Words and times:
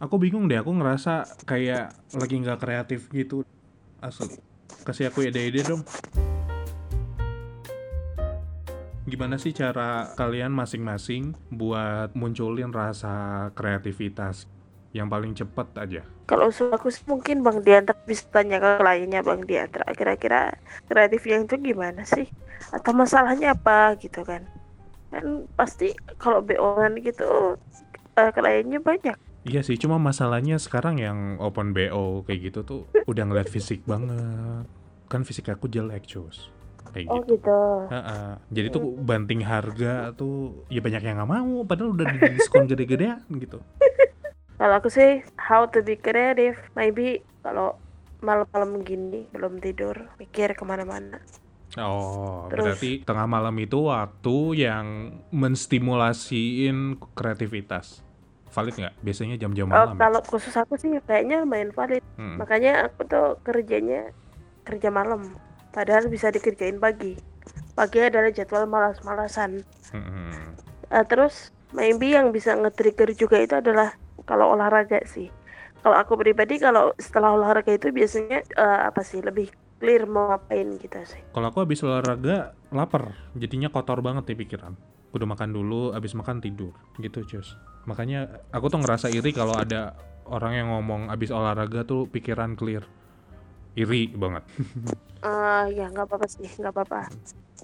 Aku 0.00 0.16
bingung 0.16 0.48
deh, 0.48 0.56
aku 0.56 0.72
ngerasa 0.72 1.28
kayak 1.44 1.92
lagi 2.16 2.40
nggak 2.40 2.64
kreatif 2.64 3.12
gitu. 3.12 3.44
Asli. 4.00 4.40
Kasih 4.80 5.12
aku 5.12 5.28
ide-ide 5.28 5.60
dong. 5.60 5.84
Gimana 9.04 9.36
sih 9.36 9.52
cara 9.52 10.08
kalian 10.16 10.56
masing-masing 10.56 11.36
buat 11.52 12.16
munculin 12.16 12.72
rasa 12.72 13.52
kreativitas 13.52 14.48
yang 14.96 15.12
paling 15.12 15.36
cepet 15.36 15.68
aja? 15.76 16.00
Kalau 16.24 16.48
aku 16.48 16.88
sih 16.88 17.04
mungkin 17.04 17.44
Bang 17.44 17.60
Diantra 17.60 17.92
bisa 18.08 18.24
tanya 18.32 18.56
ke 18.56 18.80
kliennya 18.80 19.20
Bang 19.20 19.44
Diantra 19.44 19.84
kira-kira 19.92 20.56
kreatifnya 20.88 21.44
itu 21.44 21.60
gimana 21.60 22.08
sih? 22.08 22.24
Atau 22.72 22.96
masalahnya 22.96 23.52
apa 23.52 24.00
gitu 24.00 24.24
kan? 24.24 24.48
Kan 25.12 25.44
pasti 25.60 25.92
kalau 26.16 26.40
BO 26.40 26.80
gitu 27.04 27.60
uh, 28.16 28.30
kliennya 28.32 28.80
banyak 28.80 29.28
Iya 29.40 29.64
sih, 29.64 29.80
cuma 29.80 29.96
masalahnya 29.96 30.60
sekarang 30.60 31.00
yang 31.00 31.40
open 31.40 31.72
BO 31.72 32.28
kayak 32.28 32.52
gitu 32.52 32.60
tuh 32.60 32.80
udah 33.08 33.24
ngeliat 33.24 33.48
fisik 33.48 33.88
banget. 33.88 34.68
Kan 35.08 35.24
fisik 35.24 35.48
aku 35.48 35.64
jelek, 35.64 36.04
cus. 36.04 36.52
Kayak 36.92 37.08
Oh 37.08 37.24
gitu. 37.24 37.40
gitu. 37.40 37.60
Heeh. 37.88 38.30
Jadi 38.52 38.66
tuh 38.68 38.84
banting 39.00 39.40
harga 39.40 40.12
tuh 40.12 40.66
ya 40.68 40.84
banyak 40.84 41.00
yang 41.00 41.16
nggak 41.16 41.30
mau, 41.30 41.64
padahal 41.64 41.96
udah 41.96 42.06
di 42.12 42.18
diskon 42.36 42.68
gede-gedean 42.68 43.24
gitu. 43.40 43.64
Kalau 44.60 44.76
aku 44.76 44.92
sih 44.92 45.24
how 45.40 45.64
to 45.72 45.80
be 45.80 45.96
creative, 45.96 46.60
maybe 46.76 47.24
kalau 47.40 47.80
malam-malam 48.20 48.84
gini 48.84 49.24
belum 49.32 49.56
tidur, 49.56 50.12
mikir 50.20 50.52
ke 50.52 50.64
mana-mana. 50.68 51.16
Oh, 51.80 52.44
Terus? 52.52 52.76
berarti 52.76 52.90
tengah 53.00 53.24
malam 53.24 53.56
itu 53.56 53.88
waktu 53.88 54.60
yang 54.60 55.16
menstimulasiin 55.32 57.00
kreativitas. 57.16 58.04
Valid 58.50 58.74
nggak? 58.76 58.94
Biasanya 59.00 59.36
jam-jam 59.38 59.66
Oh, 59.66 59.72
malam. 59.72 59.94
ya? 59.94 60.00
kalau 60.00 60.20
khusus 60.26 60.54
aku 60.54 60.74
sih 60.74 60.98
kayaknya 61.00 61.46
main 61.46 61.70
valid. 61.70 62.02
Hmm. 62.18 62.36
Makanya 62.36 62.90
aku 62.90 63.06
tuh 63.06 63.38
kerjanya 63.40 64.10
kerja 64.62 64.90
malam. 64.90 65.38
Padahal 65.70 66.10
bisa 66.10 66.28
dikerjain 66.28 66.76
pagi. 66.76 67.14
Pagi 67.72 67.98
adalah 68.02 68.34
jadwal 68.34 68.66
malas-malasan. 68.66 69.62
Hmm. 69.94 70.54
Eh, 70.90 71.04
terus 71.06 71.54
maybe 71.70 72.10
yang 72.10 72.34
bisa 72.34 72.52
nge-trigger 72.52 73.14
juga 73.14 73.38
itu 73.38 73.54
adalah 73.54 73.94
kalau 74.26 74.58
olahraga 74.58 74.98
sih. 75.06 75.30
Kalau 75.80 75.96
aku 75.96 76.18
pribadi 76.18 76.58
kalau 76.58 76.92
setelah 76.98 77.32
olahraga 77.32 77.70
itu 77.70 77.88
biasanya 77.88 78.42
eh, 78.42 78.80
apa 78.84 79.00
sih 79.00 79.22
lebih 79.22 79.48
clear 79.80 80.04
mau 80.04 80.28
ngapain 80.28 80.76
gitu 80.76 80.98
sih. 81.06 81.22
Kalau 81.32 81.48
aku 81.48 81.64
habis 81.64 81.80
olahraga 81.80 82.52
lapar, 82.68 83.16
jadinya 83.32 83.72
kotor 83.72 84.04
banget 84.04 84.28
nih 84.28 84.38
pikiran. 84.44 84.74
Udah 85.10 85.26
makan 85.26 85.50
dulu, 85.50 85.90
habis 85.90 86.14
makan 86.14 86.38
tidur, 86.38 86.70
gitu 87.02 87.26
cus. 87.26 87.58
Makanya 87.86 88.42
aku 88.54 88.70
tuh 88.70 88.78
ngerasa 88.78 89.10
iri 89.10 89.34
kalau 89.34 89.58
ada 89.58 89.98
orang 90.30 90.52
yang 90.54 90.68
ngomong 90.70 91.10
habis 91.10 91.34
olahraga 91.34 91.82
tuh 91.82 92.06
pikiran 92.06 92.54
clear. 92.54 92.86
Iri 93.74 94.10
banget. 94.14 94.46
Eh 95.22 95.64
ya 95.78 95.90
nggak 95.90 96.06
apa-apa 96.06 96.26
sih, 96.30 96.46
nggak 96.46 96.74
apa-apa. 96.74 97.10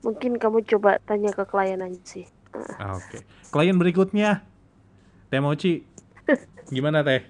Mungkin 0.00 0.40
kamu 0.40 0.64
coba 0.64 0.96
tanya 1.04 1.30
ke 1.36 1.44
klien 1.44 1.80
aja 1.80 2.00
sih. 2.04 2.26
Ah, 2.80 2.96
Oke. 2.96 3.20
Klien 3.50 3.76
berikutnya, 3.76 4.46
Teh 5.28 5.42
Mochi. 5.42 5.84
Gimana 6.72 7.04
Teh? 7.04 7.20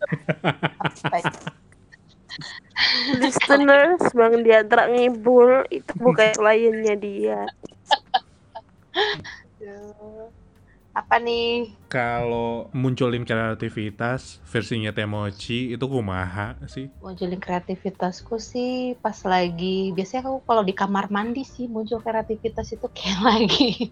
Listeners, 3.20 4.00
Bang 4.16 4.40
Diantra 4.40 4.88
ngibul 4.88 5.66
itu 5.68 5.92
bukan 5.98 6.32
kliennya 6.38 6.94
dia. 6.96 7.44
Apa 10.90 11.16
nih? 11.22 11.70
Kalau 11.86 12.68
munculin 12.74 13.22
kreativitas 13.22 14.42
versinya 14.50 14.90
Teh 14.90 15.06
Mochi 15.06 15.74
itu 15.74 15.84
kumaha 15.86 16.58
sih? 16.66 16.90
munculin 17.00 17.40
kreativitasku 17.40 18.36
sih 18.38 18.94
pas 18.98 19.16
lagi 19.24 19.90
biasanya 19.96 20.28
aku 20.28 20.44
kalau 20.44 20.62
di 20.62 20.74
kamar 20.76 21.08
mandi 21.08 21.42
sih 21.46 21.66
muncul 21.66 22.02
kreativitas 22.02 22.70
itu 22.74 22.86
kayak 22.96 23.20
lagi 23.22 23.90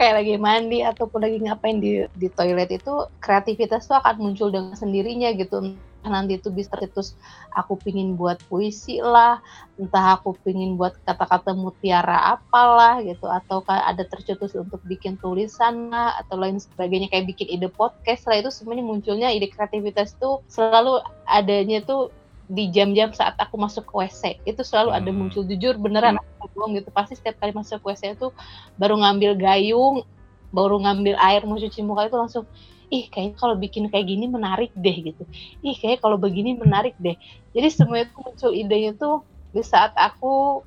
kayak 0.00 0.14
lagi 0.24 0.34
mandi 0.40 0.80
ataupun 0.80 1.20
lagi 1.20 1.38
ngapain 1.44 1.76
di 1.76 2.08
di 2.16 2.28
toilet 2.32 2.72
itu 2.72 3.04
kreativitas 3.20 3.84
tuh 3.84 4.00
akan 4.00 4.16
muncul 4.16 4.48
dengan 4.48 4.72
sendirinya 4.72 5.28
gitu 5.36 5.76
nanti 6.06 6.40
itu 6.40 6.48
bisa 6.48 6.72
terus 6.80 7.12
aku 7.52 7.76
pingin 7.76 8.16
buat 8.16 8.40
puisi 8.48 9.04
lah 9.04 9.42
entah 9.76 10.16
aku 10.16 10.32
pingin 10.40 10.80
buat 10.80 10.96
kata-kata 11.04 11.52
mutiara 11.52 12.36
apalah 12.40 13.04
gitu 13.04 13.28
atau 13.28 13.60
kayak 13.60 13.84
ada 13.84 14.04
tercetus 14.08 14.56
untuk 14.56 14.80
bikin 14.88 15.20
tulisan 15.20 15.92
lah 15.92 16.16
atau 16.24 16.40
lain 16.40 16.56
sebagainya 16.56 17.12
kayak 17.12 17.28
bikin 17.28 17.52
ide 17.52 17.68
podcast 17.68 18.24
lah 18.24 18.40
itu 18.40 18.48
semuanya 18.48 18.80
munculnya 18.80 19.28
ide 19.28 19.52
kreativitas 19.52 20.16
tuh 20.16 20.40
selalu 20.48 21.04
adanya 21.28 21.84
tuh 21.84 22.08
di 22.50 22.66
jam-jam 22.72 23.14
saat 23.14 23.38
aku 23.38 23.54
masuk 23.60 23.86
ke 23.86 23.94
WC 23.94 24.22
itu 24.42 24.62
selalu 24.66 24.90
ada 24.90 25.10
Hmm. 25.12 25.22
muncul 25.22 25.46
jujur 25.46 25.78
beneran 25.78 26.18
aku 26.18 26.50
bohong 26.56 26.74
gitu 26.80 26.90
pasti 26.90 27.14
setiap 27.14 27.38
kali 27.38 27.54
masuk 27.54 27.78
ke 27.78 27.94
WC 27.94 28.18
itu 28.18 28.34
baru 28.74 28.98
ngambil 28.98 29.38
gayung 29.38 30.02
baru 30.50 30.82
ngambil 30.82 31.14
air 31.14 31.46
mau 31.46 31.60
cuci 31.60 31.78
muka 31.86 32.10
itu 32.10 32.16
langsung 32.18 32.44
ih 32.90 33.06
kayaknya 33.06 33.38
kalau 33.38 33.54
bikin 33.54 33.86
kayak 33.86 34.06
gini 34.10 34.26
menarik 34.26 34.74
deh 34.74 35.14
gitu. 35.14 35.22
Ih 35.62 35.78
kayak 35.78 36.02
kalau 36.02 36.18
begini 36.18 36.58
menarik 36.58 36.98
deh. 36.98 37.14
Jadi 37.54 37.68
semua 37.70 38.02
itu 38.02 38.14
muncul 38.18 38.50
idenya 38.50 38.92
tuh 38.98 39.22
di 39.54 39.62
saat 39.62 39.94
aku 39.94 40.62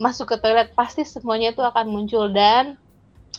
masuk 0.00 0.32
ke 0.32 0.36
toilet 0.40 0.72
pasti 0.72 1.04
semuanya 1.04 1.52
itu 1.52 1.60
akan 1.60 1.86
muncul. 1.92 2.32
Dan 2.32 2.80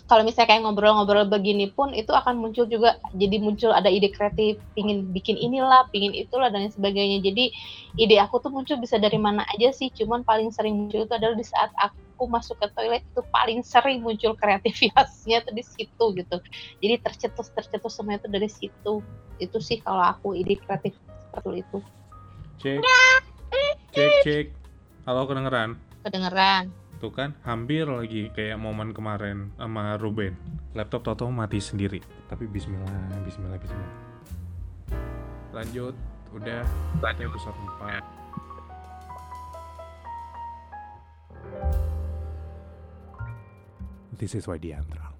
kalau 0.05 0.21
misalnya 0.21 0.53
kayak 0.53 0.61
ngobrol-ngobrol 0.69 1.25
begini 1.25 1.73
pun 1.73 1.97
itu 1.97 2.13
akan 2.13 2.37
muncul 2.37 2.69
juga. 2.69 3.01
Jadi 3.17 3.41
muncul 3.41 3.73
ada 3.73 3.89
ide 3.89 4.13
kreatif 4.13 4.61
pingin 4.77 5.09
bikin 5.09 5.41
inilah 5.41 5.89
pingin 5.89 6.13
itulah 6.13 6.53
dan 6.53 6.69
sebagainya. 6.69 7.25
Jadi 7.25 7.49
ide 7.97 8.21
aku 8.21 8.37
tuh 8.37 8.53
muncul 8.53 8.77
bisa 8.77 9.01
dari 9.01 9.17
mana 9.17 9.41
aja 9.57 9.73
sih. 9.73 9.89
Cuman 9.89 10.21
paling 10.21 10.53
sering 10.53 10.77
muncul 10.77 11.09
itu 11.09 11.13
adalah 11.17 11.33
di 11.33 11.45
saat 11.47 11.73
aku 11.81 11.97
masuk 12.29 12.57
ke 12.57 12.67
toilet 12.73 13.05
itu 13.05 13.21
paling 13.29 13.61
sering 13.61 14.01
muncul 14.01 14.33
kreativitasnya 14.37 15.45
tuh 15.45 15.53
di 15.53 15.63
situ 15.65 16.05
gitu 16.17 16.37
jadi 16.81 17.01
tercetus 17.01 17.53
tercetus 17.53 17.93
semua 17.93 18.17
itu 18.17 18.27
dari 18.29 18.49
situ 18.49 18.93
itu 19.41 19.57
sih 19.61 19.81
kalau 19.81 20.01
aku 20.01 20.37
ide 20.37 20.57
kreatif 20.61 20.93
seperti 21.29 21.65
itu 21.65 21.79
Cek. 22.61 22.77
Cek, 23.89 24.11
cek. 24.21 24.45
Halo 25.09 25.25
kedengeran? 25.25 25.81
kedengeran 26.05 26.69
Tuh 27.01 27.09
kan, 27.09 27.33
hampir 27.41 27.89
lagi 27.89 28.29
kayak 28.37 28.61
momen 28.61 28.93
kemarin 28.93 29.49
sama 29.57 29.97
Ruben. 29.97 30.37
Laptop 30.77 31.01
Toto 31.01 31.25
mati 31.33 31.57
sendiri. 31.57 31.97
Tapi 32.29 32.45
bismillah, 32.45 33.17
bismillah, 33.25 33.57
bismillah. 33.57 33.93
Lanjut, 35.49 35.97
udah. 36.37 36.61
Lanjut 37.01 37.25
episode 37.33 37.57
4. 37.81 38.05
This 44.21 44.35
is 44.35 44.47
why 44.47 44.59
the 44.59 44.69
Antra. 44.69 45.10